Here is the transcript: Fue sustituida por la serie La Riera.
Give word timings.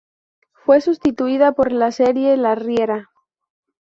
Fue 0.53 0.81
sustituida 0.81 1.51
por 1.51 1.71
la 1.71 1.91
serie 1.91 2.35
La 2.35 2.55
Riera. 2.55 3.11